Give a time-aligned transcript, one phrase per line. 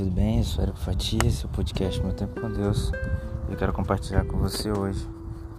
[0.00, 0.38] tudo bem?
[0.38, 2.90] Eu sou Eric Fatia, esse é o podcast Meu Tempo com Deus.
[3.50, 5.06] Eu quero compartilhar com você hoje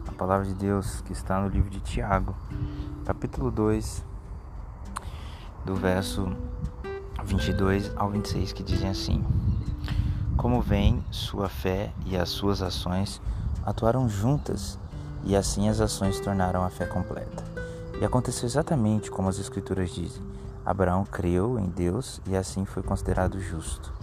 [0.07, 2.35] a palavra de Deus que está no livro de Tiago,
[3.05, 4.03] capítulo 2,
[5.63, 6.35] do verso
[7.23, 9.23] 22 ao 26, que dizem assim:
[10.35, 13.21] Como vem sua fé e as suas ações
[13.63, 14.79] atuaram juntas,
[15.23, 17.43] e assim as ações tornaram a fé completa.
[18.01, 20.23] E aconteceu exatamente como as Escrituras dizem.
[20.65, 24.00] Abraão creu em Deus e assim foi considerado justo.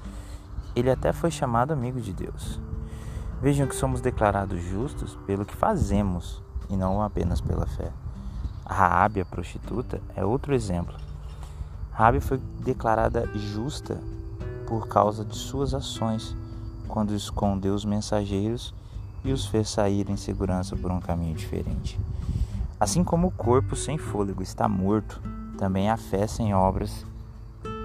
[0.79, 2.61] Ele até foi chamado amigo de Deus.
[3.43, 7.91] Vejam que somos declarados justos pelo que fazemos e não apenas pela fé.
[8.65, 10.95] Raabe, a prostituta, é outro exemplo.
[11.91, 14.01] Raabe foi declarada justa
[14.69, 16.37] por causa de suas ações,
[16.87, 18.73] quando escondeu os mensageiros
[19.25, 21.99] e os fez sair em segurança por um caminho diferente.
[22.79, 25.21] Assim como o corpo sem fôlego está morto,
[25.57, 27.05] também a fé sem obras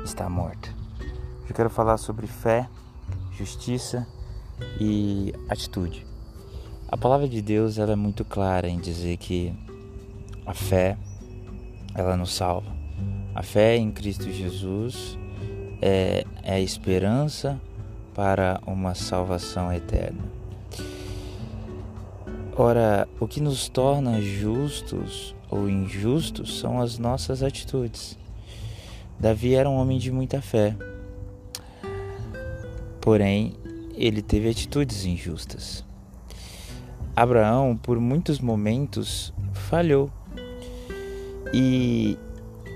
[0.03, 0.69] está morta.
[1.49, 2.69] Eu quero falar sobre fé,
[3.37, 4.07] justiça
[4.79, 6.05] e atitude.
[6.87, 9.53] A palavra de Deus ela é muito clara em dizer que
[10.45, 10.97] a fé
[11.95, 12.71] ela nos salva.
[13.33, 15.17] A fé em Cristo Jesus
[15.81, 17.59] é, é a esperança
[18.13, 20.23] para uma salvação eterna.
[22.55, 28.17] Ora, o que nos torna justos ou injustos são as nossas atitudes.
[29.19, 30.75] Davi era um homem de muita fé,
[33.03, 33.53] porém
[33.95, 35.83] ele teve atitudes injustas.
[37.13, 40.09] Abraão, por muitos momentos, falhou
[41.53, 42.17] e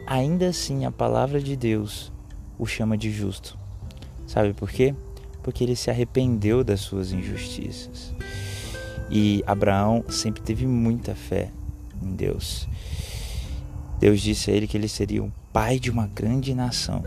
[0.05, 2.11] ainda assim a palavra de Deus
[2.59, 3.57] o chama de justo.
[4.27, 4.93] Sabe por quê?
[5.41, 8.13] Porque ele se arrependeu das suas injustiças.
[9.09, 11.51] E Abraão sempre teve muita fé
[12.03, 12.67] em Deus.
[13.97, 17.01] Deus disse a ele que ele seria o pai de uma grande nação.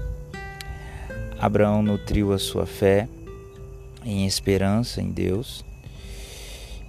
[1.40, 3.08] Abraão nutriu a sua fé
[4.04, 5.64] em esperança em Deus,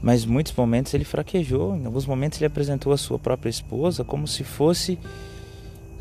[0.01, 1.77] mas muitos momentos ele fraquejou.
[1.77, 4.99] Em alguns momentos ele apresentou a sua própria esposa como se fosse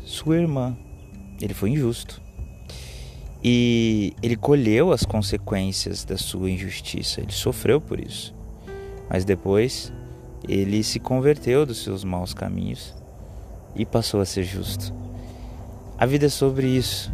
[0.03, 0.75] sua irmã.
[1.39, 2.21] Ele foi injusto.
[3.43, 8.35] E ele colheu as consequências da sua injustiça, ele sofreu por isso.
[9.09, 9.91] Mas depois
[10.47, 12.93] ele se converteu dos seus maus caminhos
[13.75, 14.93] e passou a ser justo.
[15.97, 17.11] A vida é sobre isso.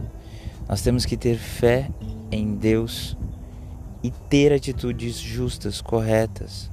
[0.68, 1.90] Nós temos que ter fé
[2.32, 3.18] em Deus
[4.04, 6.70] e ter atitudes justas, corretas,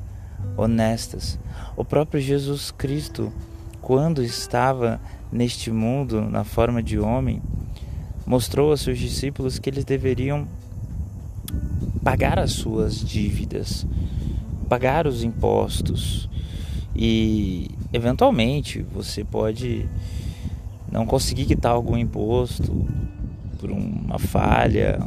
[0.57, 1.39] honestas.
[1.77, 3.33] O próprio Jesus Cristo,
[3.81, 5.01] quando estava
[5.31, 7.41] neste mundo na forma de homem,
[8.27, 10.47] mostrou aos seus discípulos que eles deveriam
[12.03, 13.87] pagar as suas dívidas,
[14.69, 16.29] pagar os impostos
[16.95, 19.89] e eventualmente você pode
[20.91, 22.87] não conseguir quitar algum imposto
[23.65, 24.99] por uma falha,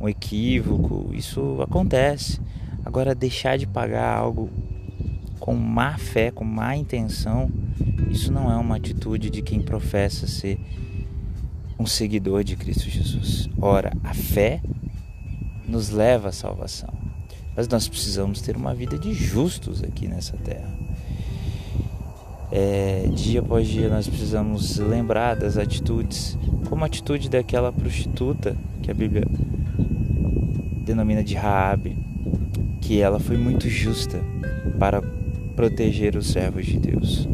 [0.00, 2.40] um equívoco, isso acontece.
[2.82, 4.48] Agora deixar de pagar algo
[5.38, 7.50] com má fé, com má intenção,
[8.10, 10.58] isso não é uma atitude de quem professa ser
[11.78, 13.50] um seguidor de Cristo Jesus.
[13.60, 14.62] Ora, a fé
[15.68, 16.94] nos leva à salvação.
[17.54, 20.70] Mas nós precisamos ter uma vida de justos aqui nessa terra.
[22.52, 26.36] É, dia após dia nós precisamos lembrar das atitudes,
[26.68, 29.24] como a atitude daquela prostituta que a Bíblia
[30.84, 31.96] denomina de Raabe,
[32.80, 34.18] que ela foi muito justa
[34.78, 35.00] para
[35.54, 37.28] proteger os servos de Deus.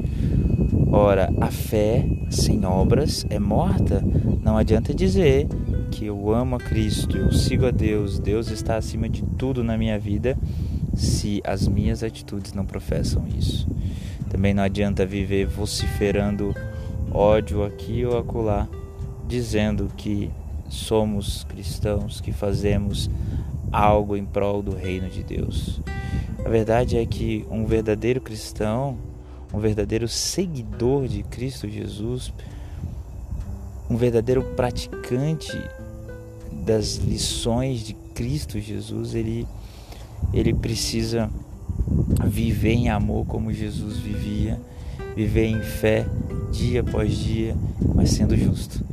[0.92, 4.02] Ora, a fé sem obras é morta.
[4.42, 5.46] Não adianta dizer
[5.90, 9.78] que eu amo a Cristo, eu sigo a Deus, Deus está acima de tudo na
[9.78, 10.36] minha vida,
[10.96, 13.68] se as minhas atitudes não professam isso.
[14.30, 16.54] Também não adianta viver vociferando
[17.12, 18.66] ódio aqui ou acolá,
[19.28, 20.30] dizendo que
[20.68, 23.08] somos cristãos, que fazemos
[23.70, 25.80] algo em prol do reino de Deus.
[26.44, 28.96] A verdade é que um verdadeiro cristão,
[29.52, 32.32] um verdadeiro seguidor de Cristo Jesus,
[33.88, 35.52] um verdadeiro praticante
[36.52, 39.46] das lições de Cristo Jesus, ele,
[40.32, 41.30] ele precisa
[42.26, 44.60] viver em amor como Jesus vivia,
[45.14, 46.06] viver em fé
[46.52, 47.56] dia após dia,
[47.94, 48.84] mas sendo justo.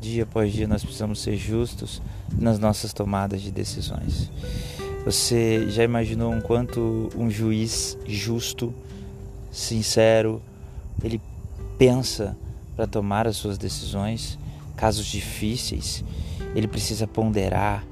[0.00, 2.00] Dia após dia nós precisamos ser justos
[2.38, 4.30] nas nossas tomadas de decisões.
[5.04, 8.74] Você já imaginou um quanto um juiz justo,
[9.52, 10.42] sincero,
[11.02, 11.20] ele
[11.78, 12.36] pensa
[12.74, 14.38] para tomar as suas decisões,
[14.76, 16.04] casos difíceis,
[16.54, 17.84] ele precisa ponderar,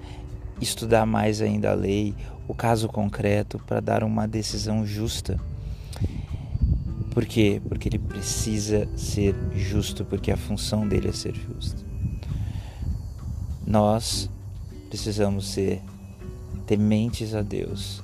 [0.61, 2.15] estudar mais ainda a lei,
[2.47, 5.39] o caso concreto para dar uma decisão justa.
[7.13, 7.61] Por quê?
[7.69, 11.85] Porque ele precisa ser justo, porque a função dele é ser justo.
[13.67, 14.29] Nós
[14.89, 15.81] precisamos ser
[16.67, 18.03] tementes a Deus,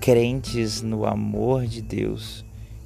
[0.00, 2.44] crentes no amor de Deus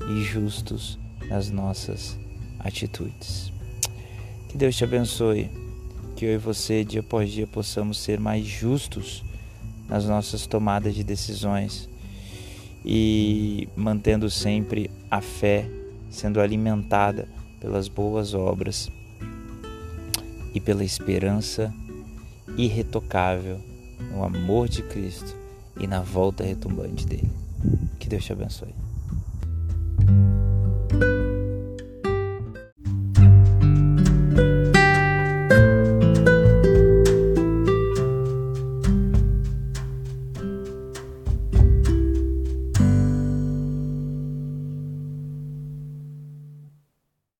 [0.08, 0.98] e justos
[1.28, 2.18] nas nossas
[2.58, 3.52] atitudes.
[4.48, 5.50] Que Deus te abençoe,
[6.24, 9.22] que eu e você, dia após dia, possamos ser mais justos
[9.86, 11.86] nas nossas tomadas de decisões
[12.82, 15.68] e mantendo sempre a fé
[16.08, 17.28] sendo alimentada
[17.60, 18.90] pelas boas obras
[20.54, 21.70] e pela esperança
[22.56, 23.60] irretocável
[24.10, 25.36] no amor de Cristo
[25.78, 27.30] e na volta retumbante dele.
[27.98, 28.83] Que Deus te abençoe.